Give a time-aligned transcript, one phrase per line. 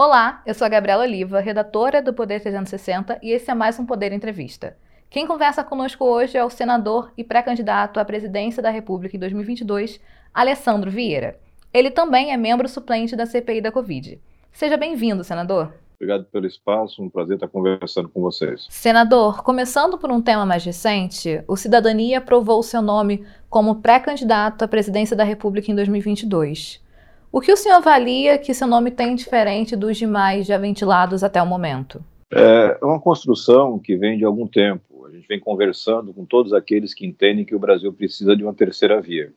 [0.00, 3.84] Olá, eu sou a Gabriela Oliva, redatora do Poder 360 e esse é mais um
[3.84, 4.76] Poder Entrevista.
[5.10, 10.00] Quem conversa conosco hoje é o senador e pré-candidato à presidência da República em 2022,
[10.32, 11.36] Alessandro Vieira.
[11.74, 14.20] Ele também é membro suplente da CPI da Covid.
[14.52, 15.74] Seja bem-vindo, senador.
[15.96, 18.68] Obrigado pelo espaço, um prazer estar conversando com vocês.
[18.70, 24.62] Senador, começando por um tema mais recente, o Cidadania aprovou o seu nome como pré-candidato
[24.62, 26.86] à presidência da República em 2022.
[27.30, 31.42] O que o senhor avalia que seu nome tem diferente dos demais já ventilados até
[31.42, 32.02] o momento?
[32.32, 35.04] É uma construção que vem de algum tempo.
[35.06, 38.54] A gente vem conversando com todos aqueles que entendem que o Brasil precisa de uma
[38.54, 39.30] terceira via.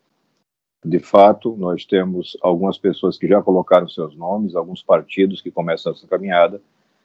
[0.86, 5.92] De fato, nós temos algumas pessoas que já colocaram seus nomes, alguns partidos que começam
[5.92, 6.62] essa caminhada,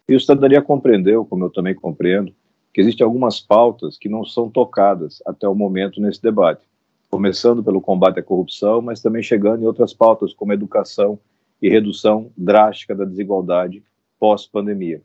[0.08, 2.32] e o Cidadania compreendeu, como eu também compreendo,
[2.72, 6.64] que existem algumas pautas que não são tocadas até o momento nesse debate
[7.10, 11.18] começando pelo combate à corrupção, mas também chegando em outras pautas, como educação
[11.60, 13.82] e redução drástica da desigualdade
[14.18, 15.02] pós-pandemia.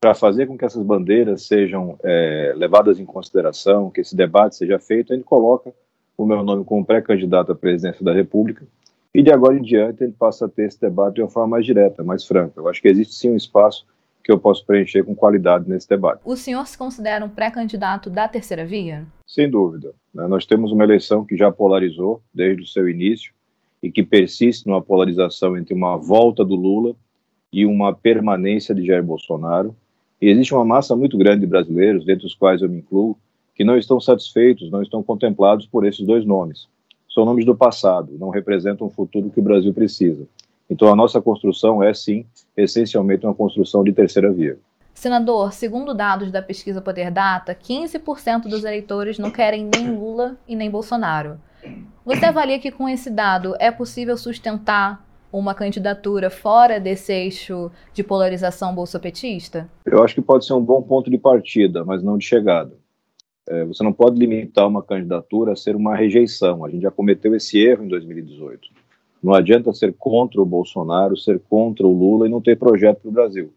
[0.00, 4.78] Para fazer com que essas bandeiras sejam é, levadas em consideração, que esse debate seja
[4.78, 5.72] feito, gente coloca
[6.16, 8.66] o meu nome como pré-candidato à presidência da República
[9.14, 11.66] e de agora em diante gente passa a ter esse debate de uma forma mais
[11.66, 12.54] direta, mais franca.
[12.56, 13.86] Eu acho que existe sim um espaço
[14.28, 16.20] que eu posso preencher com qualidade nesse debate.
[16.22, 19.06] O senhor se considera um pré-candidato da terceira via?
[19.26, 19.94] Sem dúvida.
[20.12, 20.26] Né?
[20.26, 23.32] Nós temos uma eleição que já polarizou desde o seu início
[23.82, 26.94] e que persiste numa polarização entre uma volta do Lula
[27.50, 29.74] e uma permanência de Jair Bolsonaro.
[30.20, 33.16] E existe uma massa muito grande de brasileiros, dentre os quais eu me incluo,
[33.54, 36.68] que não estão satisfeitos, não estão contemplados por esses dois nomes.
[37.08, 40.28] São nomes do passado, não representam o futuro que o Brasil precisa.
[40.70, 44.58] Então, a nossa construção é, sim, essencialmente uma construção de terceira via.
[44.92, 50.56] Senador, segundo dados da pesquisa Poder Data, 15% dos eleitores não querem nem Lula e
[50.56, 51.38] nem Bolsonaro.
[52.04, 58.02] Você avalia que com esse dado é possível sustentar uma candidatura fora desse eixo de
[58.02, 59.68] polarização bolsopetista?
[59.84, 62.72] Eu acho que pode ser um bom ponto de partida, mas não de chegada.
[63.48, 66.64] É, você não pode limitar uma candidatura a ser uma rejeição.
[66.64, 68.68] A gente já cometeu esse erro em 2018.
[69.22, 73.08] Não adianta ser contra o Bolsonaro, ser contra o Lula e não ter projeto para
[73.08, 73.52] o Brasil,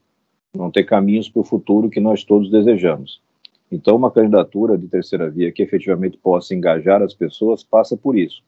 [0.55, 3.21] não ter caminhos para o futuro que nós todos desejamos.
[3.71, 8.41] Então, uma candidatura de terceira via que efetivamente possa engajar as pessoas passa por isso.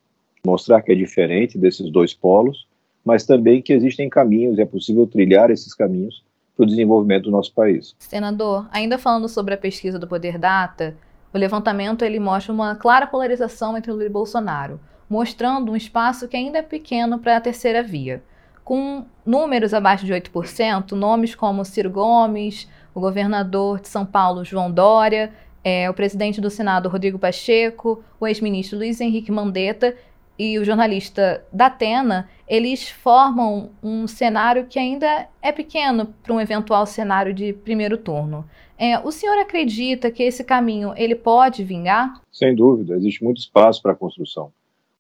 [0.46, 2.68] Mostrar que é diferente desses dois polos,
[3.06, 6.23] mas também que existem caminhos e é possível trilhar esses caminhos
[6.57, 7.96] para o desenvolvimento do nosso país.
[8.00, 10.96] Senador, ainda falando sobre a pesquisa do Poder Data,
[11.34, 14.79] o levantamento ele mostra uma clara polarização entre Lula e Bolsonaro
[15.13, 18.24] mostrando um espaço que ainda é pequeno para a terceira via.
[18.63, 24.72] Com números abaixo de 8%, nomes como Ciro Gomes, o governador de São Paulo, João
[24.72, 25.31] Dória,
[25.63, 29.96] é, o presidente do Senado, Rodrigo Pacheco, o ex-ministro Luiz Henrique Mandetta
[30.38, 36.88] e o jornalista Datena, eles formam um cenário que ainda é pequeno para um eventual
[36.88, 38.50] cenário de primeiro turno.
[38.79, 42.19] É, o senhor acredita que esse caminho ele pode vingar?
[42.31, 44.52] Sem dúvida, existe muito espaço para a construção.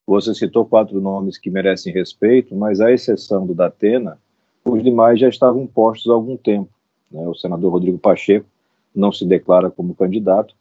[0.05, 4.17] Você citou quatro nomes que merecem respeito, mas à exceção do Datena,
[4.65, 6.69] os demais já estavam postos há algum tempo.
[7.09, 7.25] Né?
[7.27, 8.45] O senador Rodrigo Pacheco
[8.93, 10.53] não se declara como candidato,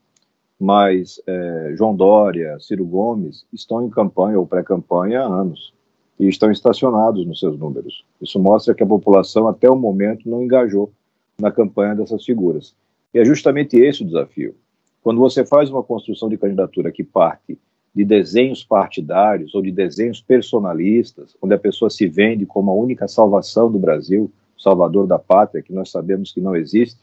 [0.58, 5.72] mas é, João Dória, Ciro Gomes estão em campanha ou pré-campanha há anos
[6.20, 8.04] e estão estacionados nos seus números.
[8.20, 10.92] Isso mostra que a população até o momento não engajou
[11.36, 12.74] na campanha dessas figuras.
[13.12, 14.54] E é justamente esse o desafio.
[15.02, 17.58] Quando você faz uma construção de candidatura que parte
[17.94, 23.06] de desenhos partidários ou de desenhos personalistas, onde a pessoa se vende como a única
[23.06, 27.00] salvação do Brasil, salvador da pátria, que nós sabemos que não existe,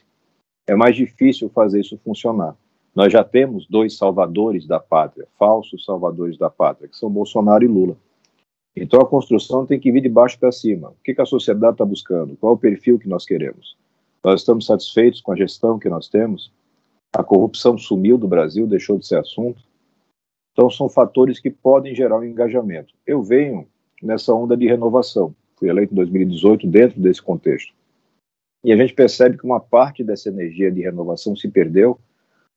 [0.68, 2.56] é mais difícil fazer isso funcionar.
[2.96, 7.68] Nós já temos dois salvadores da pátria, falsos salvadores da pátria, que são Bolsonaro e
[7.68, 7.96] Lula.
[8.76, 10.90] Então a construção tem que vir de baixo para cima.
[10.90, 12.36] O que, que a sociedade está buscando?
[12.38, 13.78] Qual é o perfil que nós queremos?
[14.24, 16.52] Nós estamos satisfeitos com a gestão que nós temos?
[17.14, 19.62] A corrupção sumiu do Brasil, deixou de ser assunto?
[20.60, 22.94] Então, são fatores que podem gerar um engajamento.
[23.08, 23.66] Eu venho
[24.04, 25.34] nessa onda de renovação.
[25.56, 27.74] Fui eleito em 2018 dentro desse contexto.
[28.62, 31.98] E a gente percebe que uma parte dessa energia de renovação se perdeu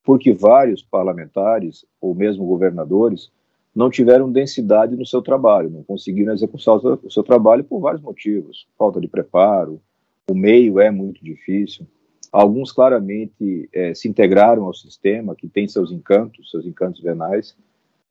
[0.03, 3.31] porque vários parlamentares, ou mesmo governadores,
[3.73, 8.67] não tiveram densidade no seu trabalho, não conseguiram executar o seu trabalho por vários motivos.
[8.77, 9.81] Falta de preparo,
[10.29, 11.87] o meio é muito difícil.
[12.33, 17.55] Alguns claramente é, se integraram ao sistema, que tem seus encantos, seus encantos venais,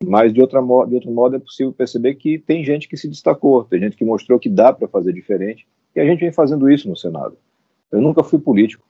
[0.03, 3.63] mas, de, outra, de outro modo, é possível perceber que tem gente que se destacou,
[3.63, 6.89] tem gente que mostrou que dá para fazer diferente, e a gente vem fazendo isso
[6.89, 7.38] no Senado.
[7.92, 8.86] Eu nunca fui político.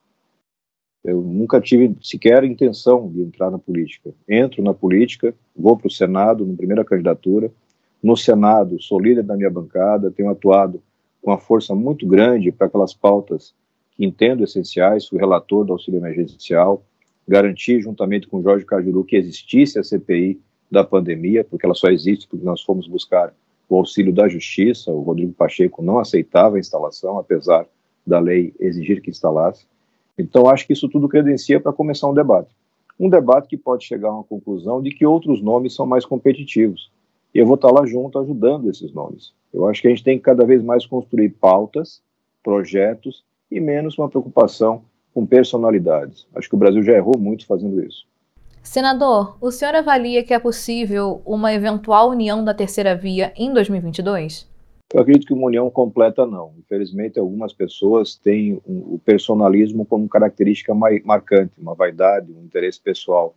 [1.04, 4.14] Eu nunca tive sequer intenção de entrar na política.
[4.30, 7.52] Entro na política, vou para o Senado, na primeira candidatura.
[8.04, 10.82] No Senado, sou líder da minha bancada, tenho atuado
[11.22, 13.54] com uma força muito grande para aquelas pautas
[13.96, 16.84] que entendo essenciais, o relator do auxílio emergencial,
[17.28, 20.40] garantir, juntamente com Jorge Cajuru, que existisse a CPI
[20.72, 23.34] da pandemia, porque ela só existe porque nós fomos buscar
[23.68, 24.92] o auxílio da Justiça.
[24.92, 27.68] O Rodrigo Pacheco não aceitava a instalação, apesar
[28.08, 29.66] da lei exigir que instalasse.
[30.18, 32.56] Então, acho que isso tudo credencia para começar um debate.
[33.00, 36.92] Um debate que pode chegar a uma conclusão de que outros nomes são mais competitivos.
[37.34, 39.34] E eu vou estar lá junto ajudando esses nomes.
[39.54, 42.02] Eu acho que a gente tem que cada vez mais construir pautas,
[42.44, 44.84] projetos e menos uma preocupação
[45.14, 46.28] com personalidades.
[46.36, 48.06] Acho que o Brasil já errou muito fazendo isso.
[48.64, 54.48] Senador, o senhor avalia que é possível uma eventual união da terceira via em 2022?
[54.94, 56.54] Eu acredito que uma união completa não.
[56.60, 63.34] Infelizmente, algumas pessoas têm o personalismo como característica marcante, uma vaidade, um interesse pessoal.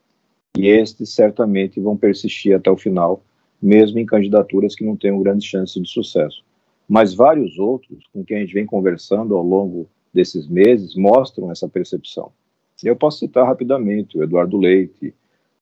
[0.56, 3.22] E estes certamente vão persistir até o final,
[3.62, 6.44] mesmo em candidaturas que não tenham grandes chances de sucesso.
[6.88, 11.68] Mas vários outros, com quem a gente vem conversando ao longo desses meses, mostram essa
[11.68, 12.30] percepção.
[12.88, 15.14] Eu posso citar rapidamente o Eduardo Leite,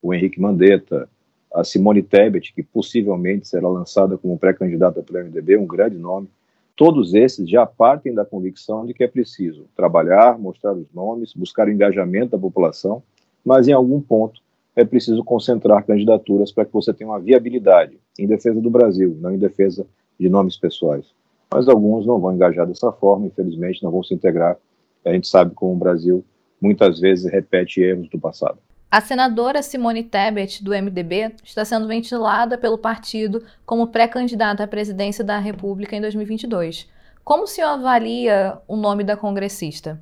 [0.03, 1.09] o Henrique Mandetta,
[1.55, 6.29] a Simone Tebet, que possivelmente será lançada como pré-candidata pelo MDB, um grande nome.
[6.75, 11.69] Todos esses já partem da convicção de que é preciso trabalhar, mostrar os nomes, buscar
[11.69, 13.03] o engajamento da população,
[13.45, 14.41] mas em algum ponto
[14.75, 19.33] é preciso concentrar candidaturas para que você tenha uma viabilidade em defesa do Brasil, não
[19.33, 19.87] em defesa
[20.19, 21.05] de nomes pessoais.
[21.53, 24.57] Mas alguns não vão engajar dessa forma, infelizmente, não vão se integrar.
[25.05, 26.25] A gente sabe como o Brasil
[26.63, 28.59] muitas vezes repete erros do passado.
[28.91, 35.25] A senadora Simone Tebet, do MDB, está sendo ventilada pelo partido como pré-candidata à presidência
[35.25, 36.89] da República em 2022.
[37.25, 40.01] Como o senhor avalia o nome da congressista?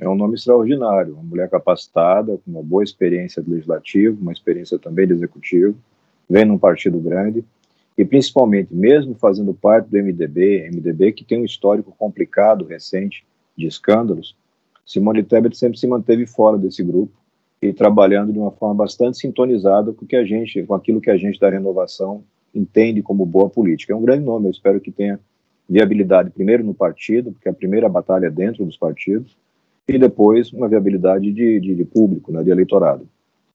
[0.00, 4.78] É um nome extraordinário, uma mulher capacitada, com uma boa experiência de legislativo, uma experiência
[4.78, 5.76] também de executivo,
[6.30, 7.44] vem num partido grande
[7.96, 13.26] e principalmente, mesmo fazendo parte do MDB, MDB que tem um histórico complicado, recente,
[13.56, 14.36] de escândalos,
[14.88, 17.12] Simone Tebet sempre se manteve fora desse grupo
[17.60, 21.16] e trabalhando de uma forma bastante sintonizada com que a gente, com aquilo que a
[21.18, 22.24] gente da renovação
[22.54, 23.92] entende como boa política.
[23.92, 25.20] É um grande nome, eu espero que tenha
[25.68, 29.36] viabilidade primeiro no partido, porque é a primeira batalha é dentro dos partidos,
[29.86, 33.06] e depois uma viabilidade de, de, de público, né, de eleitorado.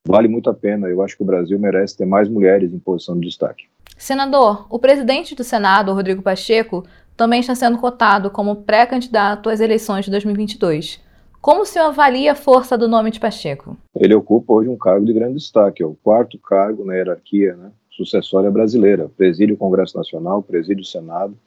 [0.05, 3.15] Vale muito a pena, eu acho que o Brasil merece ter mais mulheres em posição
[3.15, 3.65] de destaque.
[3.97, 6.85] Senador, o presidente do Senado, Rodrigo Pacheco,
[7.17, 11.02] também está sendo cotado como pré-candidato às eleições de 2022.
[11.43, 13.75] Como o senhor avalia a força do nome de Pacheco?
[13.93, 17.69] Ele ocupa hoje um cargo de grande destaque, é o quarto cargo na hierarquia né,
[17.91, 19.11] sucessória brasileira.
[19.17, 21.37] Preside o Congresso Nacional, preside o Senado.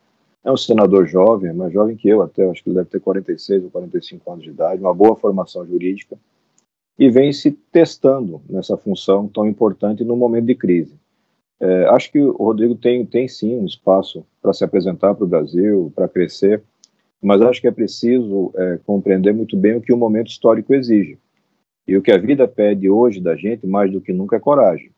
[0.45, 3.65] É um senador jovem, mais jovem que eu até, acho que ele deve ter 46
[3.65, 6.19] ou 45 anos de idade, uma boa formação jurídica,
[6.99, 10.95] e vem se testando nessa função tão importante no momento de crise.
[11.59, 15.29] É, acho que o Rodrigo tem, tem sim um espaço para se apresentar para o
[15.29, 16.63] Brasil, para crescer,
[17.23, 21.19] mas acho que é preciso é, compreender muito bem o que o momento histórico exige.
[21.87, 24.91] E o que a vida pede hoje da gente, mais do que nunca, é coragem.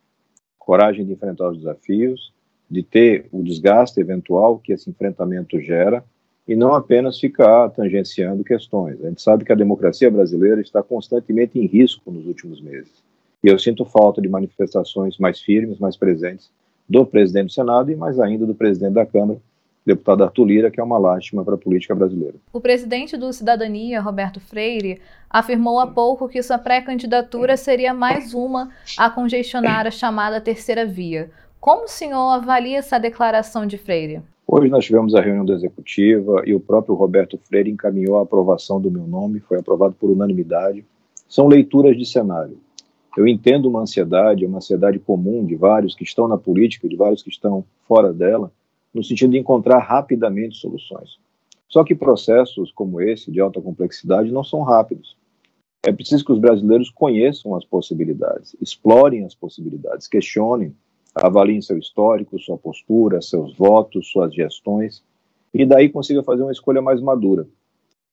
[0.59, 2.33] Coragem de enfrentar os desafios,
[2.71, 6.05] de ter o desgaste eventual que esse enfrentamento gera,
[6.47, 9.05] e não apenas ficar tangenciando questões.
[9.05, 13.03] A gente sabe que a democracia brasileira está constantemente em risco nos últimos meses.
[13.45, 16.51] E eu sinto falta de manifestações mais firmes, mais presentes
[16.89, 19.39] do presidente do Senado e mais ainda do presidente da Câmara,
[19.89, 22.35] deputado Arthur Lira, que é uma lástima para a política brasileira.
[22.53, 28.71] O presidente do Cidadania, Roberto Freire, afirmou há pouco que sua pré-candidatura seria mais uma
[28.99, 31.31] a congestionar a chamada terceira via.
[31.59, 34.21] Como o senhor avalia essa declaração de Freire?
[34.47, 38.81] Hoje nós tivemos a reunião da executiva e o próprio Roberto Freire encaminhou a aprovação
[38.81, 40.85] do meu nome, foi aprovado por unanimidade.
[41.27, 42.59] São leituras de cenário.
[43.17, 47.23] Eu entendo uma ansiedade, uma ansiedade comum de vários que estão na política, de vários
[47.23, 48.53] que estão fora dela,
[48.93, 51.19] no sentido de encontrar rapidamente soluções.
[51.69, 55.17] Só que processos como esse, de alta complexidade, não são rápidos.
[55.85, 60.75] É preciso que os brasileiros conheçam as possibilidades, explorem as possibilidades, questionem,
[61.15, 65.03] avaliem seu histórico, sua postura, seus votos, suas gestões,
[65.53, 67.47] e daí consiga fazer uma escolha mais madura.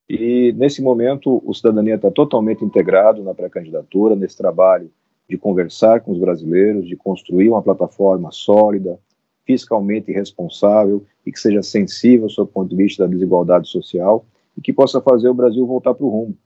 [0.08, 4.92] E nesse momento, o Cidadania está totalmente integrado na pré-candidatura, nesse trabalho
[5.28, 9.00] de conversar com os brasileiros, de construir uma plataforma sólida,
[9.46, 14.26] fiscalmente responsável e que seja sensível do ponto de vista da desigualdade social
[14.58, 16.38] e que possa fazer o Brasil voltar para o rumo,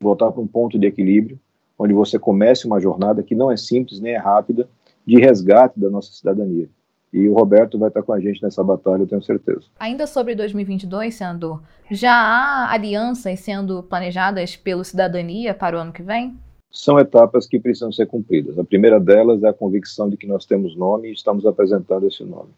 [0.00, 1.38] voltar para um ponto de equilíbrio,
[1.78, 4.68] onde você comece uma jornada que não é simples nem é rápida,
[5.06, 6.68] de resgate da nossa cidadania.
[7.12, 9.62] E o Roberto vai estar com a gente nessa batalha, eu tenho certeza.
[9.78, 16.02] Ainda sobre 2022, senador, já há alianças sendo planejadas pelo Cidadania para o ano que
[16.02, 16.36] vem?
[16.76, 18.58] São etapas que precisam ser cumpridas.
[18.58, 22.22] A primeira delas é a convicção de que nós temos nome e estamos apresentando esse
[22.22, 22.50] nome.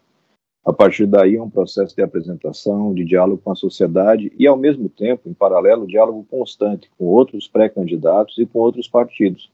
[0.65, 4.57] A partir daí é um processo de apresentação, de diálogo com a sociedade e, ao
[4.57, 9.49] mesmo tempo, em paralelo, diálogo constante com outros pré-candidatos e com outros partidos.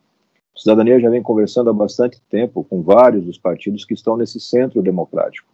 [0.56, 4.40] A cidadania já vem conversando há bastante tempo com vários dos partidos que estão nesse
[4.40, 5.48] centro democrático,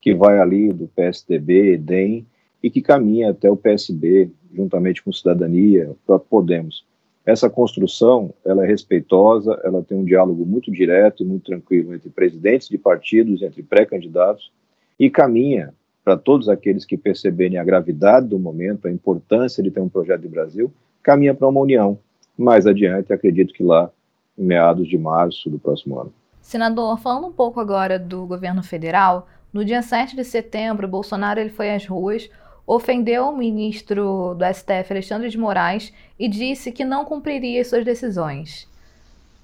[0.00, 2.26] que vai ali do PSDB, DEM
[2.62, 6.93] e que caminha até o PSB, juntamente com Cidadania, o próprio Podemos.
[7.26, 12.10] Essa construção, ela é respeitosa, ela tem um diálogo muito direto e muito tranquilo entre
[12.10, 14.52] presidentes de partidos, entre pré-candidatos,
[15.00, 15.72] e caminha
[16.04, 20.20] para todos aqueles que perceberem a gravidade do momento, a importância de ter um projeto
[20.20, 20.70] de Brasil,
[21.02, 21.98] caminha para uma união.
[22.36, 23.90] Mais adiante, acredito que lá
[24.36, 26.12] em meados de março do próximo ano.
[26.42, 31.50] Senador, falando um pouco agora do governo federal, no dia 7 de setembro, Bolsonaro ele
[31.50, 32.28] foi às ruas,
[32.66, 38.68] ofendeu o ministro do STF, Alexandre de Moraes, e disse que não cumpriria suas decisões.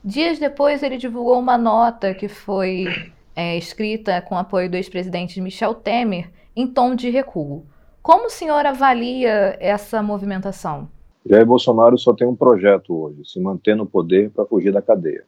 [0.02, 2.86] Dias depois, ele divulgou uma nota que foi
[3.36, 7.64] é, escrita com apoio do ex-presidente Michel Temer, em tom de recuo.
[8.02, 10.88] Como o senhor avalia essa movimentação?
[11.26, 15.24] Jair Bolsonaro só tem um projeto hoje: se manter no poder para fugir da cadeia.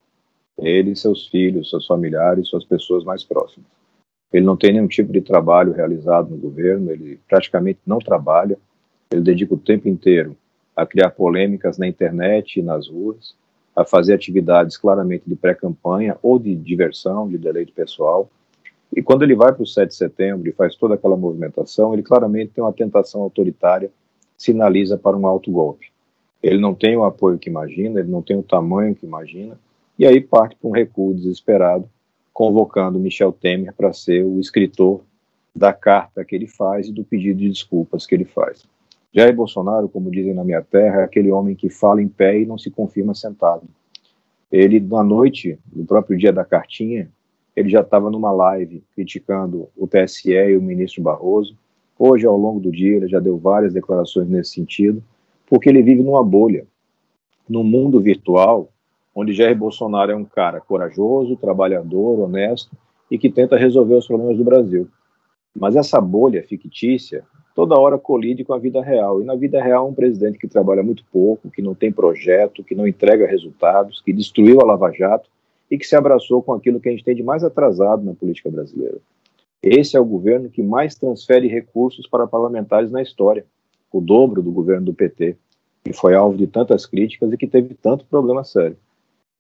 [0.59, 3.69] Ele, seus filhos, seus familiares, suas pessoas mais próximas.
[4.33, 8.59] Ele não tem nenhum tipo de trabalho realizado no governo, ele praticamente não trabalha,
[9.11, 10.37] ele dedica o tempo inteiro
[10.75, 13.35] a criar polêmicas na internet e nas ruas,
[13.77, 18.31] a fazer atividades claramente de pré-campanha ou de diversão, de deleite pessoal.
[18.95, 22.03] E quando ele vai para o 7 de setembro e faz toda aquela movimentação, ele
[22.03, 23.91] claramente tem uma tentação autoritária
[24.43, 25.87] sinaliza para um alto golpe.
[26.43, 29.57] Ele não tem o apoio que imagina, ele não tem o tamanho que imagina,
[29.97, 31.89] e aí parte para um recuo desesperado,
[32.33, 35.03] convocando Michel Temer para ser o escritor
[35.55, 38.65] da carta que ele faz e do pedido de desculpas que ele faz.
[39.13, 42.47] Jair Bolsonaro, como dizem na minha terra, é aquele homem que fala em pé e
[42.47, 43.65] não se confirma sentado.
[44.51, 47.11] Ele, na noite, no próprio dia da cartinha,
[47.55, 51.57] ele já estava numa live criticando o TSE e o ministro Barroso,
[52.05, 55.01] Hoje, ao longo do dia, ele já deu várias declarações nesse sentido,
[55.47, 56.67] porque ele vive numa bolha,
[57.49, 58.72] num mundo virtual,
[59.15, 62.77] onde Jair Bolsonaro é um cara corajoso, trabalhador, honesto
[63.11, 64.89] e que tenta resolver os problemas do Brasil.
[65.55, 69.21] Mas essa bolha fictícia toda hora colide com a vida real.
[69.21, 72.75] E na vida real, um presidente que trabalha muito pouco, que não tem projeto, que
[72.75, 75.29] não entrega resultados, que destruiu a Lava Jato
[75.71, 78.51] e que se abraçou com aquilo que a gente tem de mais atrasado na política
[78.51, 78.99] brasileira,
[79.63, 83.47] esse é o governo que mais transfere recursos para parlamentares na história,
[83.93, 85.37] o dobro do governo do PT,
[85.85, 88.77] que foi alvo de tantas críticas e que teve tanto problema sério.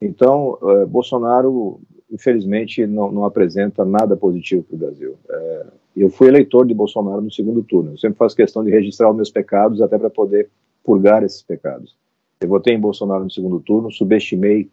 [0.04, 1.80] Então, eh, Bolsonaro,
[2.10, 5.14] infelizmente, não, não, apresenta nada positivo para o Brasil.
[5.30, 5.66] É,
[5.96, 7.92] eu fui eleitor de Bolsonaro no segundo turno.
[7.92, 10.50] Eu sempre faço questão de registrar os meus pecados, até para poder
[10.82, 11.96] purgar esses pecados.
[12.40, 14.68] Eu votei em Bolsonaro no segundo turno, subestimei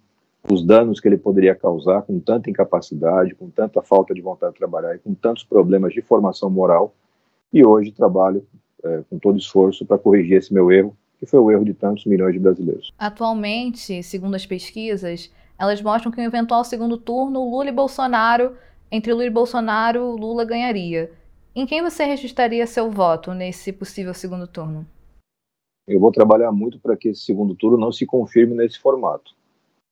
[0.49, 4.57] os danos que ele poderia causar com tanta incapacidade, com tanta falta de vontade de
[4.57, 6.95] trabalhar e com tantos problemas de formação moral.
[7.53, 8.43] E hoje trabalho
[8.83, 12.05] é, com todo esforço para corrigir esse meu erro, que foi o erro de tantos
[12.05, 12.93] milhões de brasileiros.
[12.97, 18.55] Atualmente, segundo as pesquisas, elas mostram que em um eventual segundo turno, Lula e Bolsonaro,
[18.89, 21.11] entre Lula e Bolsonaro, Lula ganharia.
[21.53, 24.85] Em quem você registraria seu voto nesse possível segundo turno?
[25.85, 29.33] Eu vou trabalhar muito para que esse segundo turno não se confirme nesse formato.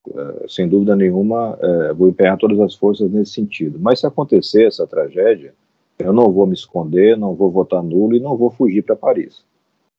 [0.09, 3.77] É, sem dúvida nenhuma, é, vou empenhar todas as forças nesse sentido.
[3.79, 5.53] Mas se acontecer essa tragédia,
[5.99, 9.43] eu não vou me esconder, não vou votar nulo e não vou fugir para Paris.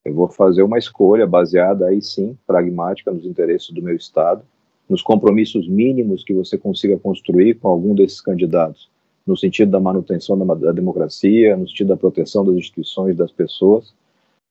[0.09, 4.41] Eu vou fazer uma escolha baseada aí sim, pragmática, nos interesses do meu Estado,
[4.89, 8.89] nos compromissos mínimos que você consiga construir com algum desses candidatos,
[9.25, 13.93] no sentido da manutenção da, da democracia, no sentido da proteção das instituições das pessoas.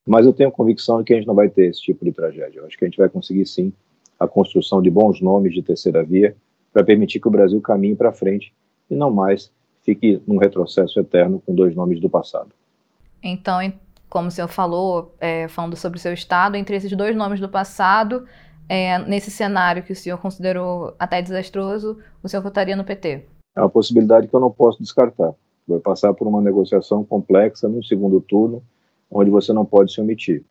[0.07, 2.61] Mas eu tenho convicção de que a gente não vai ter esse tipo de tragédia.
[2.61, 3.73] Eu acho que a gente vai conseguir sim
[4.19, 6.37] a construção de bons nomes de terceira via
[6.73, 8.53] para permitir que o Brasil caminhe para frente
[8.89, 9.51] e não mais
[9.83, 12.51] fique num retrocesso eterno com dois nomes do passado.
[13.23, 13.61] Então,
[14.09, 17.49] como o senhor falou, é, falando sobre o seu estado, entre esses dois nomes do
[17.49, 18.25] passado,
[18.69, 23.25] é, nesse cenário que o senhor considerou até desastroso, o senhor votaria no PT?
[23.57, 25.33] É uma possibilidade que eu não posso descartar.
[25.67, 28.63] Vai passar por uma negociação complexa no segundo turno,
[29.11, 30.45] onde você não pode se omitir.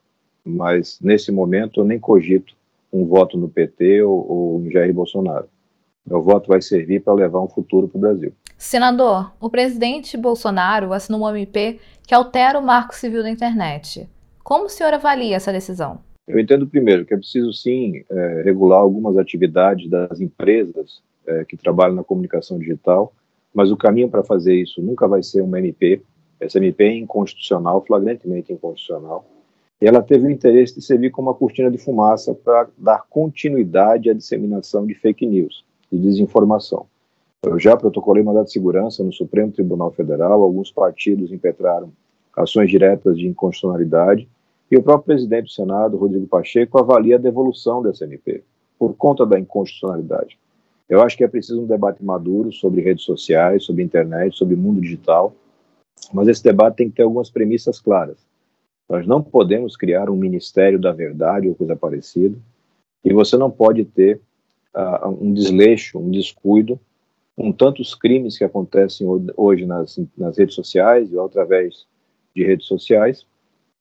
[0.45, 2.55] Mas, nesse momento, eu nem cogito
[2.91, 5.47] um voto no PT ou, ou em Jair Bolsonaro.
[6.05, 8.33] Meu voto vai servir para levar um futuro para o Brasil.
[8.57, 14.09] Senador, o presidente Bolsonaro assinou uma MP que altera o marco civil da internet.
[14.43, 15.99] Como o senhor avalia essa decisão?
[16.27, 21.55] Eu entendo, primeiro, que é preciso sim é, regular algumas atividades das empresas é, que
[21.55, 23.13] trabalham na comunicação digital,
[23.53, 26.01] mas o caminho para fazer isso nunca vai ser uma MP.
[26.39, 29.25] Essa MP é inconstitucional, flagrantemente inconstitucional
[29.79, 34.09] e ela teve o interesse de servir como uma cortina de fumaça para dar continuidade
[34.09, 36.87] à disseminação de fake news, de desinformação.
[37.47, 41.91] Eu já protocolei mandado de segurança no Supremo Tribunal Federal, alguns partidos impetraram
[42.35, 44.27] ações diretas de inconstitucionalidade,
[44.69, 48.43] e o próprio presidente do Senado, Rodrigo Pacheco, avalia a devolução dessa MP,
[48.77, 50.37] por conta da inconstitucionalidade.
[50.89, 54.81] Eu acho que é preciso um debate maduro sobre redes sociais, sobre internet, sobre mundo
[54.81, 55.33] digital,
[56.13, 58.17] mas esse debate tem que ter algumas premissas claras.
[58.89, 62.37] Nós não podemos criar um ministério da verdade ou coisa parecida,
[63.05, 64.19] e você não pode ter
[64.75, 66.77] uh, um desleixo, um descuido
[67.37, 71.85] com tantos crimes que acontecem hoje nas, nas redes sociais e através
[72.35, 73.25] de redes sociais,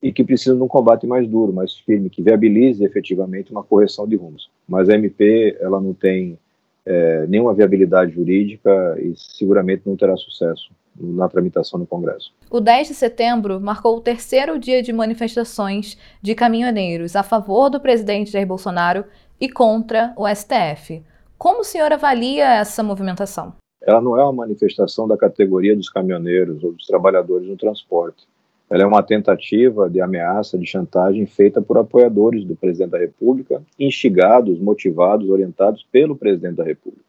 [0.03, 4.07] e que precisam de um combate mais duro, mais firme, que viabilize efetivamente uma correção
[4.07, 4.51] de rumos.
[4.69, 6.39] Mas a MP ela não tem
[6.85, 8.71] é, nenhuma viabilidade jurídica
[9.01, 12.33] e seguramente não terá sucesso na tramitação no Congresso.
[12.51, 17.81] O 10 de setembro marcou o terceiro dia de manifestações de caminhoneiros a favor do
[17.81, 19.05] presidente Jair Bolsonaro
[19.41, 21.03] e contra o STF.
[21.39, 23.55] Como o senhor avalia essa movimentação?
[23.83, 28.27] Ela não é uma manifestação da categoria dos caminhoneiros ou dos trabalhadores no transporte.
[28.71, 33.63] Ela é uma tentativa de ameaça, de chantagem feita por apoiadores do presidente da República,
[33.79, 37.05] instigados, motivados, orientados pelo presidente da República.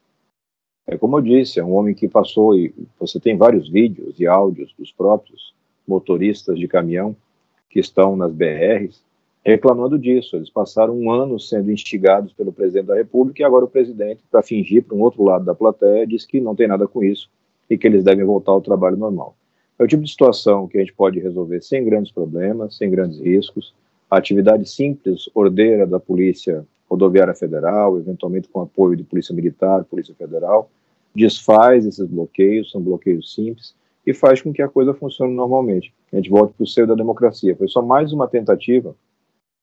[0.86, 4.26] É como eu disse, é um homem que passou e você tem vários vídeos e
[4.26, 5.54] áudios dos próprios
[5.86, 7.16] motoristas de caminhão
[7.68, 9.02] que estão nas BRs
[9.48, 10.36] reclamando disso.
[10.36, 14.42] Eles passaram um ano sendo instigados pelo presidente da República e agora o presidente, para
[14.42, 17.30] fingir para um outro lado da plateia, diz que não tem nada com isso
[17.68, 19.34] e que eles devem voltar ao trabalho normal.
[19.78, 23.20] É o tipo de situação que a gente pode resolver sem grandes problemas, sem grandes
[23.20, 23.74] riscos.
[24.10, 30.14] A atividade simples, ordeira da Polícia Rodoviária Federal, eventualmente com apoio de Polícia Militar, Polícia
[30.14, 30.70] Federal,
[31.14, 33.74] desfaz esses bloqueios, são bloqueios simples,
[34.06, 35.92] e faz com que a coisa funcione normalmente.
[36.12, 37.54] A gente volta para o seio da democracia.
[37.54, 38.94] Foi só mais uma tentativa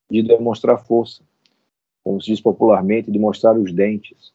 [0.10, 1.24] de demonstrar força,
[2.04, 4.34] como se diz popularmente, de mostrar os dentes,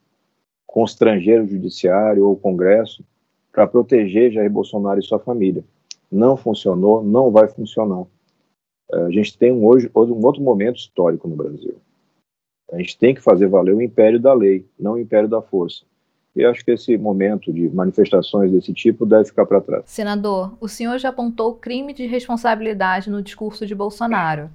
[0.67, 3.05] constranger o judiciário ou o Congresso
[3.53, 5.65] para proteger Jair Bolsonaro e sua família.
[6.11, 8.05] Não funcionou, não vai funcionar.
[8.93, 11.77] É, a gente tem um, hoje um outro momento histórico no Brasil.
[12.73, 15.85] A gente tem que fazer valer o império da lei, não o império da força.
[16.35, 19.83] E acho que esse momento de manifestações desse tipo deve ficar para trás.
[19.87, 24.49] Senador, o senhor já apontou crime de responsabilidade no discurso de Bolsonaro.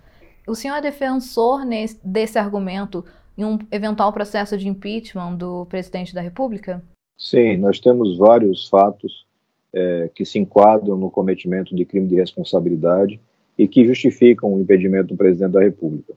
[0.47, 3.03] O senhor é defensor nesse, desse argumento
[3.37, 6.83] em um eventual processo de impeachment do presidente da República?
[7.17, 9.25] Sim, nós temos vários fatos
[9.73, 13.19] é, que se enquadram no cometimento de crime de responsabilidade
[13.57, 16.13] e que justificam o impedimento do presidente da República.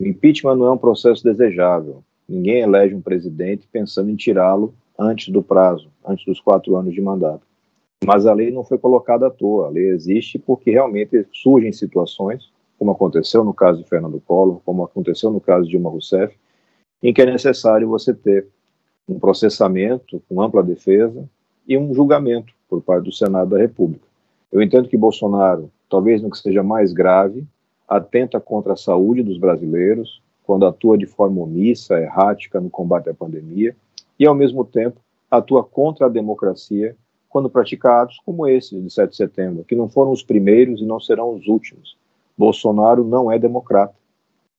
[0.00, 2.02] O impeachment não é um processo desejável.
[2.28, 7.00] Ninguém elege um presidente pensando em tirá-lo antes do prazo, antes dos quatro anos de
[7.00, 7.42] mandato.
[8.04, 9.66] Mas a lei não foi colocada à toa.
[9.66, 12.49] A lei existe porque realmente surgem situações,
[12.80, 16.34] como aconteceu no caso de Fernando Collor, como aconteceu no caso de Dilma Rousseff,
[17.02, 18.48] em que é necessário você ter
[19.06, 21.28] um processamento com ampla defesa
[21.68, 24.06] e um julgamento por parte do Senado da República.
[24.50, 27.46] Eu entendo que Bolsonaro, talvez no que seja mais grave,
[27.86, 33.14] atenta contra a saúde dos brasileiros, quando atua de forma omissa, errática no combate à
[33.14, 33.76] pandemia,
[34.18, 34.98] e, ao mesmo tempo,
[35.30, 36.96] atua contra a democracia
[37.28, 40.86] quando pratica atos como esse de 7 de setembro, que não foram os primeiros e
[40.86, 41.99] não serão os últimos.
[42.40, 43.94] Bolsonaro não é democrata.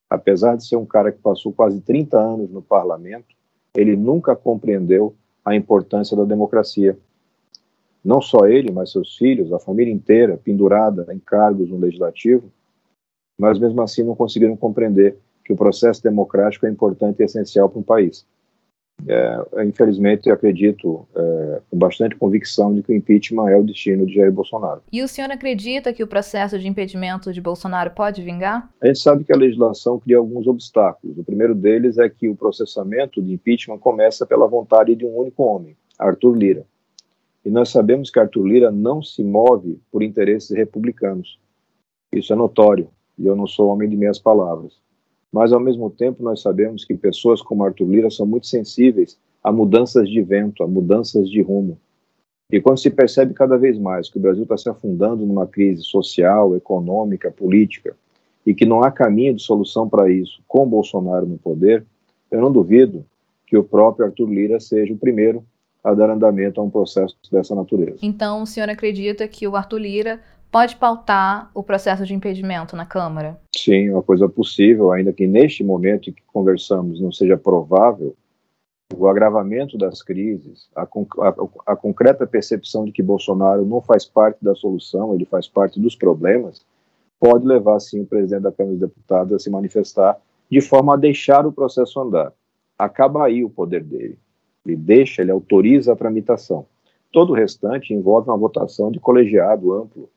[0.07, 3.35] Apesar de ser um cara que passou quase 30 anos no parlamento,
[3.75, 6.95] ele nunca compreendeu a importância da democracia.
[8.05, 12.51] Não só ele, mas seus filhos, a família inteira, pendurada em cargos no legislativo,
[13.35, 17.79] mas mesmo assim não conseguiram compreender que o processo democrático é importante e essencial para
[17.79, 18.27] um país.
[19.07, 24.05] É, infelizmente, eu acredito é, com bastante convicção de que o impeachment é o destino
[24.05, 24.81] de Jair Bolsonaro.
[24.91, 28.69] E o senhor acredita que o processo de impedimento de Bolsonaro pode vingar?
[28.81, 31.17] A gente sabe que a legislação cria alguns obstáculos.
[31.17, 35.43] O primeiro deles é que o processamento de impeachment começa pela vontade de um único
[35.43, 36.65] homem, Arthur Lira.
[37.43, 41.39] E nós sabemos que Arthur Lira não se move por interesses republicanos.
[42.11, 44.79] Isso é notório, e eu não sou homem de meias palavras
[45.31, 49.51] mas ao mesmo tempo nós sabemos que pessoas como Arthur Lira são muito sensíveis a
[49.51, 51.77] mudanças de vento, a mudanças de rumo.
[52.51, 55.83] E quando se percebe cada vez mais que o Brasil está se afundando numa crise
[55.83, 57.95] social, econômica, política,
[58.45, 61.85] e que não há caminho de solução para isso com Bolsonaro no poder,
[62.29, 63.05] eu não duvido
[63.47, 65.43] que o próprio Arthur Lira seja o primeiro
[65.83, 67.97] a dar andamento a um processo dessa natureza.
[68.01, 70.19] Então, o senhor acredita que o Arthur Lira
[70.51, 73.39] pode pautar o processo de impedimento na Câmara?
[73.55, 78.15] Sim, uma coisa possível, ainda que neste momento em que conversamos não seja provável,
[78.93, 81.35] o agravamento das crises, a, a,
[81.67, 85.95] a, concreta percepção de que Bolsonaro não faz parte da solução, ele faz parte dos
[85.95, 86.65] problemas,
[87.17, 90.17] pode levar, sim, o presidente da Câmara dos Deputados a se manifestar
[90.49, 92.33] de forma a deixar o processo andar.
[92.77, 94.17] Acaba aí o poder dele.
[94.65, 96.65] Ele deixa, ele autoriza a tramitação.
[97.11, 100.09] Todo o restante envolve uma votação de colegiado amplo.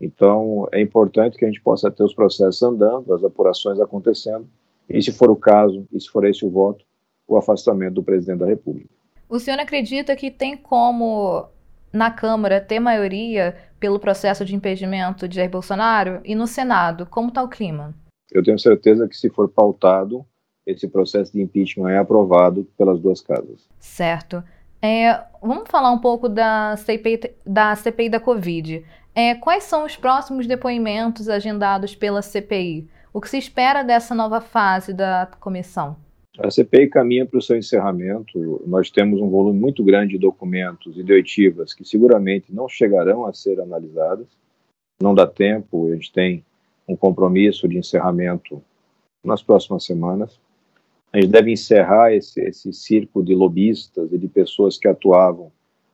[0.00, 4.48] Então, é importante que a gente possa ter os processos andando, as apurações acontecendo,
[4.88, 6.84] e, se for o caso, e se for esse o voto,
[7.28, 8.88] o afastamento do presidente da República.
[9.28, 11.46] O senhor acredita que tem como,
[11.92, 16.20] na Câmara, ter maioria pelo processo de impedimento de Jair Bolsonaro?
[16.24, 17.94] E no Senado, como está o clima?
[18.32, 20.24] Eu tenho certeza que, se for pautado,
[20.66, 23.68] esse processo de impeachment é aprovado pelas duas casas.
[23.78, 24.42] Certo.
[24.82, 28.84] É, vamos falar um pouco da CPI da, CPI da Covid.
[29.14, 32.88] É, quais são os próximos depoimentos agendados pela CPI?
[33.12, 35.96] O que se espera dessa nova fase da comissão?
[36.38, 38.62] A CPI caminha para o seu encerramento.
[38.66, 43.26] Nós temos um volume muito grande de documentos e de oitivas que seguramente não chegarão
[43.26, 44.28] a ser analisadas.
[45.02, 46.44] Não dá tempo, a gente tem
[46.86, 48.62] um compromisso de encerramento
[49.24, 50.38] nas próximas semanas
[51.12, 55.50] a gente deve encerrar esse, esse circo de lobistas e de pessoas que atuavam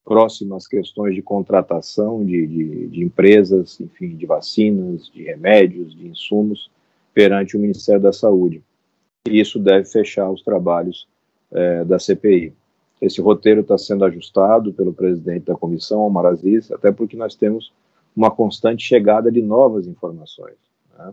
[0.07, 6.71] próximas questões de contratação de, de, de, empresas, enfim, de vacinas, de remédios, de insumos,
[7.13, 8.63] perante o Ministério da Saúde.
[9.29, 11.09] E isso deve fechar os trabalhos
[11.51, 12.53] é, da CPI.
[13.03, 17.73] Esse roteiro está sendo ajustado pelo presidente da comissão, Omar Aziz, até porque nós temos
[18.15, 20.55] uma constante chegada de novas informações.
[20.97, 21.13] Né?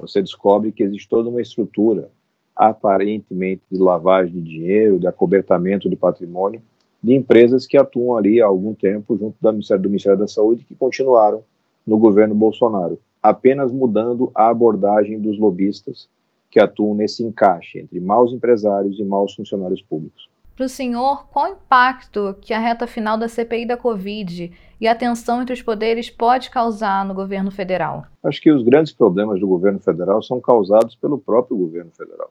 [0.00, 2.08] Você descobre que existe toda uma estrutura
[2.56, 6.62] aparentemente de lavagem de dinheiro, de acobertamento de patrimônio,
[7.02, 10.64] de empresas que atuam ali há algum tempo junto do Ministério, do Ministério da Saúde
[10.64, 11.42] que continuaram
[11.86, 16.08] no governo Bolsonaro, apenas mudando a abordagem dos lobistas
[16.50, 20.28] que atuam nesse encaixe entre maus empresários e maus funcionários públicos.
[20.56, 24.86] Para o senhor, qual o impacto que a reta final da CPI da Covid e
[24.86, 28.04] a tensão entre os poderes pode causar no governo federal?
[28.22, 32.30] Acho que os grandes problemas do governo federal são causados pelo próprio governo federal.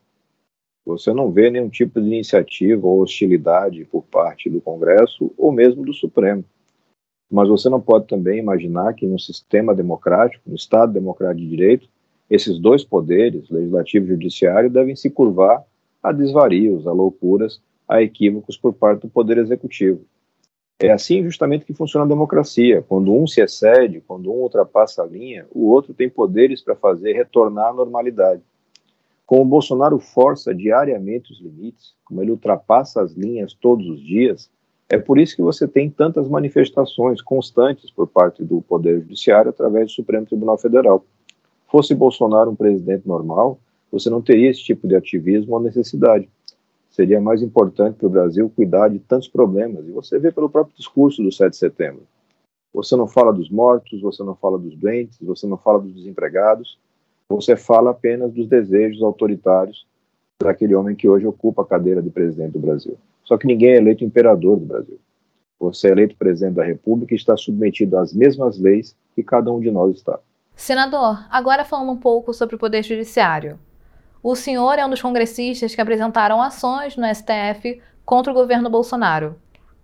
[0.90, 5.86] Você não vê nenhum tipo de iniciativa ou hostilidade por parte do Congresso ou mesmo
[5.86, 6.44] do Supremo.
[7.32, 11.88] Mas você não pode também imaginar que num sistema democrático, no Estado democrático de direito,
[12.28, 15.64] esses dois poderes, legislativo e judiciário, devem se curvar
[16.02, 20.02] a desvarios, a loucuras, a equívocos por parte do poder executivo.
[20.82, 22.84] É assim justamente que funciona a democracia.
[22.88, 27.14] Quando um se excede, quando um ultrapassa a linha, o outro tem poderes para fazer
[27.14, 28.42] retornar à normalidade.
[29.30, 34.50] Como Bolsonaro força diariamente os limites, como ele ultrapassa as linhas todos os dias,
[34.90, 39.86] é por isso que você tem tantas manifestações constantes por parte do Poder Judiciário através
[39.86, 41.06] do Supremo Tribunal Federal.
[41.68, 43.60] Fosse Bolsonaro um presidente normal,
[43.92, 46.28] você não teria esse tipo de ativismo ou necessidade.
[46.90, 49.88] Seria mais importante para o Brasil cuidar de tantos problemas.
[49.88, 52.02] E você vê pelo próprio discurso do 7 de setembro.
[52.74, 56.80] Você não fala dos mortos, você não fala dos doentes, você não fala dos desempregados,
[57.30, 59.86] você fala apenas dos desejos autoritários
[60.42, 62.98] daquele homem que hoje ocupa a cadeira de presidente do Brasil.
[63.24, 65.00] Só que ninguém é eleito imperador do Brasil.
[65.60, 69.60] Você é eleito presidente da República e está submetido às mesmas leis que cada um
[69.60, 70.20] de nós está.
[70.56, 73.60] Senador, agora falando um pouco sobre o Poder Judiciário.
[74.24, 79.36] O senhor é um dos congressistas que apresentaram ações no STF contra o governo Bolsonaro.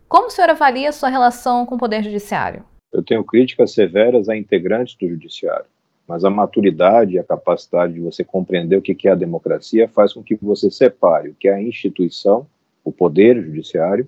[0.08, 2.66] Como o senhor avalia a sua relação com o Poder Judiciário?
[2.92, 5.68] Eu tenho críticas severas a integrantes do Judiciário
[6.08, 10.14] mas a maturidade e a capacidade de você compreender o que é a democracia faz
[10.14, 12.46] com que você separe o que é a instituição,
[12.84, 14.08] o poder judiciário,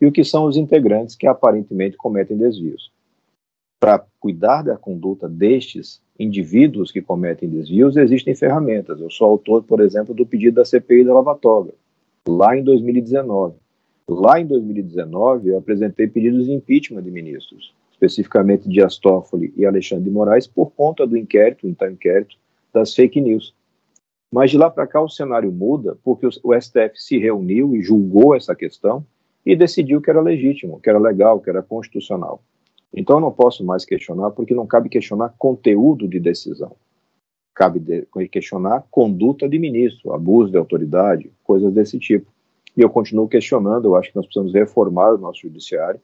[0.00, 2.92] e o que são os integrantes que aparentemente cometem desvios.
[3.80, 9.00] Para cuidar da conduta destes indivíduos que cometem desvios, existem ferramentas.
[9.00, 11.72] Eu sou autor, por exemplo, do pedido da CPI da Lava Toga,
[12.26, 13.54] lá em 2019.
[14.08, 20.04] Lá em 2019, eu apresentei pedidos de impeachment de ministros especificamente Dias Toffoli e Alexandre
[20.04, 22.36] de Moraes, por conta do inquérito, então inquérito,
[22.72, 23.54] das fake news.
[24.32, 28.36] Mas de lá para cá o cenário muda, porque o, STF se reuniu e julgou
[28.36, 29.04] essa questão
[29.44, 32.42] e decidiu que era legítimo, que era legal, que era constitucional.
[32.94, 36.76] Então eu não posso mais questionar, porque não cabe questionar conteúdo de decisão.
[37.54, 42.30] Cabe de, questionar conduta de ministro, abuso de autoridade, coisas desse tipo.
[42.76, 46.00] E eu continuo questionando, eu acho que nós precisamos reformar o nosso judiciário,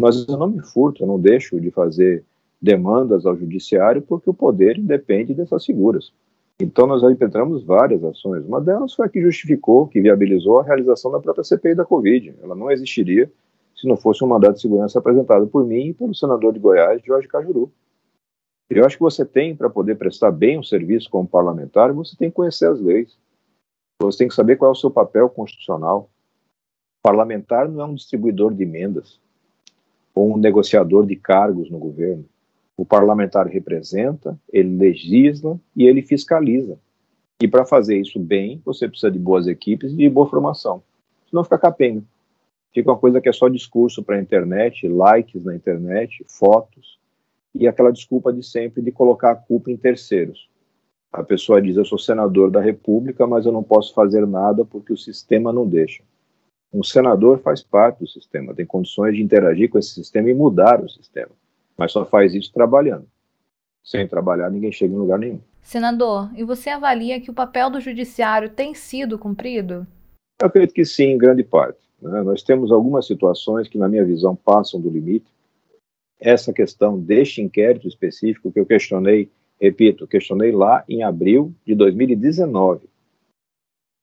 [0.00, 2.24] mas eu não me furto, eu não deixo de fazer
[2.60, 6.12] demandas ao judiciário porque o poder depende dessas figuras.
[6.60, 8.44] Então nós impetramos várias ações.
[8.44, 12.34] Uma delas foi a que justificou, que viabilizou a realização da própria CPI da Covid.
[12.42, 13.30] Ela não existiria
[13.74, 17.02] se não fosse um mandato de segurança apresentado por mim e pelo senador de Goiás,
[17.02, 17.72] Jorge Cajuru.
[18.68, 22.28] Eu acho que você tem, para poder prestar bem o serviço como parlamentar, você tem
[22.28, 23.16] que conhecer as leis.
[24.02, 26.10] Você tem que saber qual é o seu papel constitucional.
[26.98, 29.18] O parlamentar não é um distribuidor de emendas
[30.14, 32.24] ou um negociador de cargos no governo.
[32.76, 36.78] O parlamentar representa, ele legisla e ele fiscaliza.
[37.40, 40.82] E para fazer isso bem, você precisa de boas equipes e de boa formação.
[41.28, 42.02] Senão fica capenga.
[42.72, 46.98] Fica uma coisa que é só discurso para a internet, likes na internet, fotos,
[47.54, 50.48] e aquela desculpa de sempre de colocar a culpa em terceiros.
[51.12, 54.92] A pessoa diz: Eu sou senador da República, mas eu não posso fazer nada porque
[54.92, 56.02] o sistema não deixa.
[56.72, 60.82] Um senador faz parte do sistema, tem condições de interagir com esse sistema e mudar
[60.82, 61.30] o sistema,
[61.76, 63.06] mas só faz isso trabalhando.
[63.82, 65.40] Sem trabalhar, ninguém chega em lugar nenhum.
[65.62, 69.86] Senador, e você avalia que o papel do judiciário tem sido cumprido?
[70.40, 71.80] Eu acredito que sim, em grande parte.
[72.00, 72.22] Né?
[72.22, 75.26] Nós temos algumas situações que, na minha visão, passam do limite.
[76.18, 79.30] Essa questão deste inquérito específico que eu questionei,
[79.60, 82.89] repito, questionei lá em abril de 2019.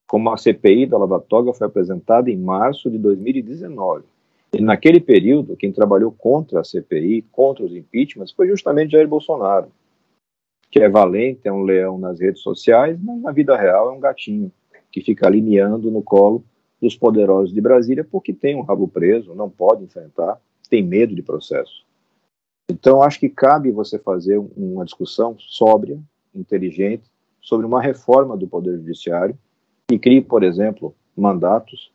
[0.08, 4.06] Como a CPI da Lava Toga foi apresentada em março de 2019.
[4.54, 9.68] E naquele período, quem trabalhou contra a CPI, contra os impeachments, foi justamente Jair Bolsonaro,
[10.72, 14.00] que é valente, é um leão nas redes sociais, mas na vida real é um
[14.00, 14.52] gatinho
[14.92, 16.44] que fica ali no colo
[16.82, 20.40] dos poderosos de Brasília porque tem um rabo preso, não pode enfrentar,
[20.70, 21.86] tem medo de processo.
[22.70, 26.00] Então, acho que cabe você fazer uma discussão sóbria,
[26.36, 27.10] inteligente,
[27.42, 29.38] sobre uma reforma do Poder Judiciário
[29.88, 31.90] que crie, por exemplo, mandatos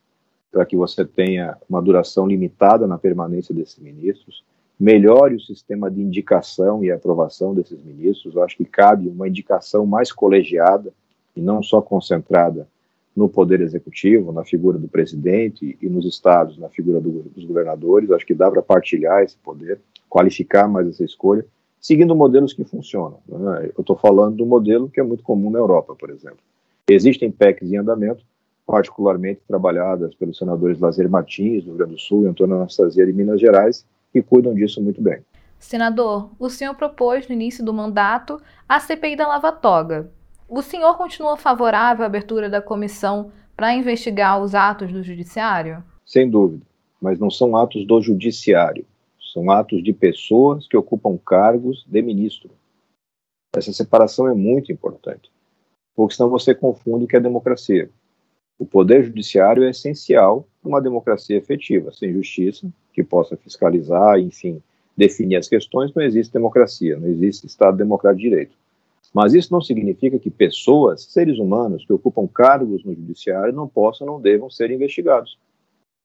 [0.50, 4.42] para que você tenha uma duração limitada na permanência desses ministros,
[4.80, 8.34] melhore o sistema de indicação e aprovação desses ministros.
[8.34, 10.92] Eu acho que cabe uma indicação mais colegiada
[11.36, 12.66] e não só concentrada
[13.14, 18.10] no poder executivo, na figura do presidente e nos estados, na figura do, dos governadores.
[18.10, 19.78] Acho que dá para partilhar esse poder,
[20.08, 21.44] qualificar mais essa escolha,
[21.78, 23.18] seguindo modelos que funcionam.
[23.28, 23.70] Né?
[23.76, 26.38] Eu estou falando do modelo que é muito comum na Europa, por exemplo.
[26.90, 28.24] Existem PECs em andamento,
[28.66, 33.12] particularmente trabalhadas pelos senadores Lazer Martins, do Rio Grande do Sul, e Antônio Anastasia, de
[33.12, 35.22] Minas Gerais, que cuidam disso muito bem.
[35.58, 40.10] Senador, o senhor propôs no início do mandato a CPI da Lava Toga.
[40.48, 45.84] O senhor continua favorável à abertura da comissão para investigar os atos do judiciário?
[46.04, 46.66] Sem dúvida,
[47.00, 48.84] mas não são atos do judiciário,
[49.32, 52.50] são atos de pessoas que ocupam cargos de ministro.
[53.54, 55.30] Essa separação é muito importante,
[55.94, 57.90] porque senão você confunde o que é democracia.
[58.58, 61.92] O poder judiciário é essencial para uma democracia efetiva.
[61.92, 64.62] Sem justiça, que possa fiscalizar, enfim,
[64.96, 68.56] definir as questões, não existe democracia, não existe Estado democrático de direito.
[69.12, 74.06] Mas isso não significa que pessoas, seres humanos, que ocupam cargos no judiciário não possam,
[74.06, 75.38] não devam ser investigados.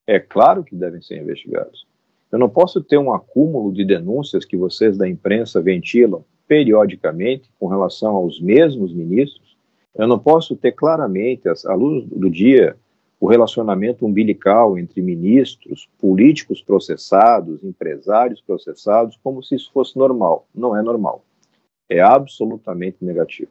[0.06, 1.86] É claro que devem ser investigados.
[2.30, 7.66] Eu não posso ter um acúmulo de denúncias que vocês da imprensa ventilam periodicamente com
[7.66, 9.47] relação aos mesmos ministros.
[9.94, 12.76] Eu não posso ter claramente, à luz do dia,
[13.20, 20.46] o relacionamento umbilical entre ministros, políticos processados, empresários processados, como se isso fosse normal.
[20.54, 21.24] Não é normal
[21.88, 23.50] é absolutamente negativo,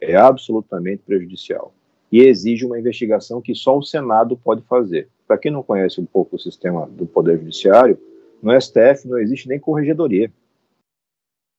[0.00, 1.74] é absolutamente prejudicial
[2.12, 5.08] e exige uma investigação que só o Senado pode fazer.
[5.26, 7.98] Para quem não conhece um pouco o sistema do Poder Judiciário,
[8.40, 10.30] no STF não existe nem corregedoria.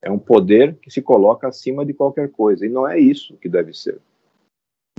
[0.05, 3.49] É um poder que se coloca acima de qualquer coisa, e não é isso que
[3.49, 3.97] deve ser.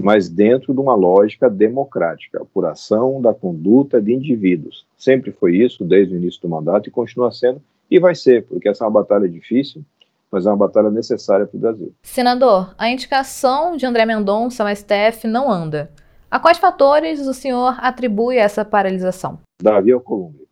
[0.03, 4.85] Mas dentro de uma lógica democrática, apuração da conduta de indivíduos.
[4.99, 8.69] Sempre foi isso, desde o início do mandato, e continua sendo, e vai ser, porque
[8.69, 9.85] essa é uma batalha difícil,
[10.29, 11.95] mas é uma batalha necessária para o Brasil.
[12.03, 15.89] Senador, a indicação de André Mendonça ao STF não anda.
[16.29, 19.39] A quais fatores o senhor atribui essa paralisação?
[19.63, 20.46] Davi Alcolumbre.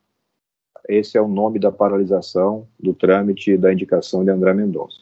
[0.88, 5.00] Esse é o nome da paralisação do trâmite da indicação de André Mendonça.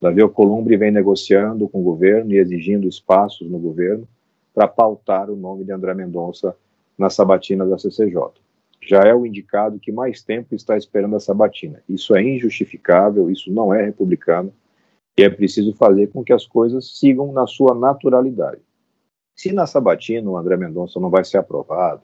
[0.00, 4.08] Davi Alcolumbre vem negociando com o governo e exigindo espaços no governo
[4.54, 6.56] para pautar o nome de André Mendonça
[6.98, 8.42] na sabatina da CCJ
[8.82, 11.82] já é o indicado que mais tempo está esperando a sabatina.
[11.88, 14.52] Isso é injustificável, isso não é republicano,
[15.16, 18.60] e é preciso fazer com que as coisas sigam na sua naturalidade.
[19.36, 22.02] Se na sabatina o André Mendonça não vai ser aprovado,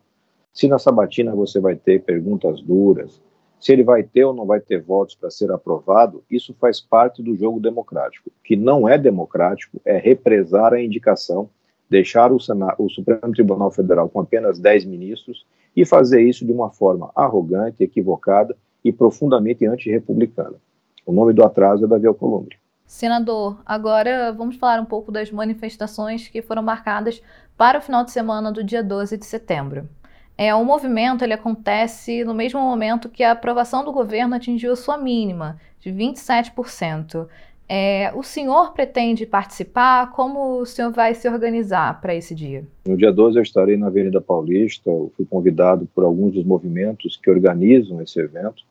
[0.58, 3.22] se na sabatina você vai ter perguntas duras,
[3.60, 7.22] se ele vai ter ou não vai ter votos para ser aprovado, isso faz parte
[7.22, 8.28] do jogo democrático.
[8.28, 11.48] O que não é democrático é represar a indicação,
[11.88, 16.50] deixar o, Senado, o Supremo Tribunal Federal com apenas 10 ministros e fazer isso de
[16.50, 20.56] uma forma arrogante, equivocada e profundamente antirrepublicana.
[21.06, 22.56] O nome do atraso é Davi Alcolumbre.
[22.84, 27.22] Senador, agora vamos falar um pouco das manifestações que foram marcadas
[27.56, 29.88] para o final de semana do dia 12 de setembro.
[30.40, 34.76] É, o movimento ele acontece no mesmo momento que a aprovação do governo atingiu a
[34.76, 37.26] sua mínima, de 27%.
[37.68, 40.12] É, o senhor pretende participar?
[40.12, 42.64] Como o senhor vai se organizar para esse dia?
[42.86, 44.88] No dia 12 eu estarei na Avenida Paulista.
[44.88, 48.62] Eu fui convidado por alguns dos movimentos que organizam esse evento.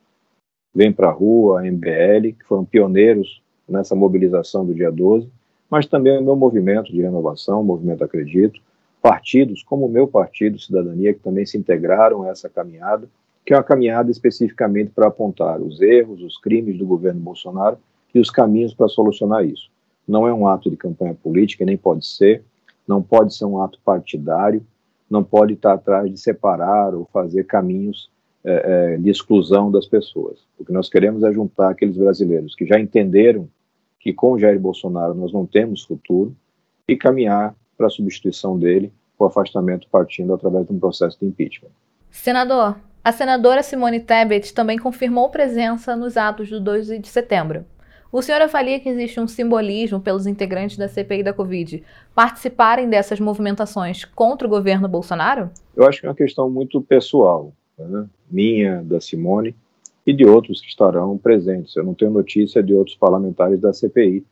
[0.73, 5.29] Vem para a rua, a MBL, que foram pioneiros nessa mobilização do dia 12,
[5.69, 8.61] mas também o meu movimento de renovação, o Movimento Acredito,
[9.01, 13.07] partidos, como o meu partido, Cidadania, que também se integraram a essa caminhada,
[13.45, 17.77] que é uma caminhada especificamente para apontar os erros, os crimes do governo Bolsonaro
[18.13, 19.69] e os caminhos para solucionar isso.
[20.07, 22.43] Não é um ato de campanha política, nem pode ser,
[22.87, 24.65] não pode ser um ato partidário,
[25.09, 28.09] não pode estar atrás de separar ou fazer caminhos
[28.43, 30.39] é, é, de exclusão das pessoas.
[30.57, 33.47] O que nós queremos é juntar aqueles brasileiros que já entenderam
[33.99, 36.35] que com Jair Bolsonaro nós não temos futuro
[36.87, 41.69] e caminhar para a substituição dele, o afastamento partindo através de um processo de impeachment.
[42.09, 47.65] Senador, a senadora Simone Tebet também confirmou presença nos atos do 2 de setembro.
[48.11, 51.83] O senhor avalia que existe um simbolismo pelos integrantes da CPI da Covid
[52.15, 55.49] participarem dessas movimentações contra o governo Bolsonaro?
[55.75, 58.07] Eu acho que é uma questão muito pessoal, né?
[58.29, 59.55] minha, da Simone
[60.05, 61.75] e de outros que estarão presentes.
[61.75, 64.25] Eu não tenho notícia de outros parlamentares da CPI,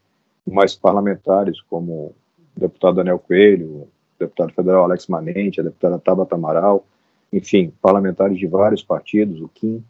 [0.47, 2.13] mas parlamentares como
[2.55, 3.87] o deputado Daniel Coelho, o
[4.19, 6.85] deputado federal Alex Manente, a deputada Tabata Amaral,
[7.31, 9.83] enfim, parlamentares de vários partidos, o Kim,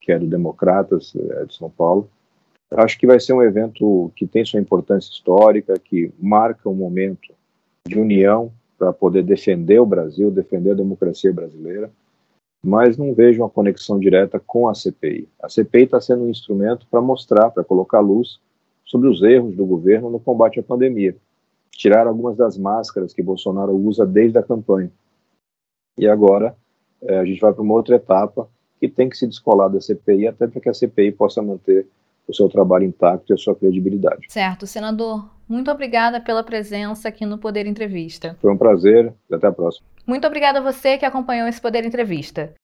[0.00, 2.08] que é do Democratas é de São Paulo,
[2.76, 7.34] Acho que vai ser um evento que tem sua importância histórica, que marca um momento
[7.86, 11.90] de união para poder defender o Brasil, defender a democracia brasileira,
[12.64, 15.28] mas não vejo uma conexão direta com a CPI.
[15.42, 18.40] A CPI está sendo um instrumento para mostrar, para colocar luz
[18.84, 21.14] sobre os erros do governo no combate à pandemia,
[21.72, 24.90] tirar algumas das máscaras que Bolsonaro usa desde a campanha.
[25.98, 26.56] E agora
[27.02, 30.28] é, a gente vai para uma outra etapa que tem que se descolar da CPI,
[30.28, 31.86] até para que a CPI possa manter
[32.26, 34.26] o seu trabalho intacto e a sua credibilidade.
[34.28, 35.28] Certo, senador.
[35.48, 38.36] Muito obrigada pela presença aqui no Poder Entrevista.
[38.40, 39.86] Foi um prazer e até a próxima.
[40.06, 42.54] Muito obrigada a você que acompanhou esse Poder Entrevista.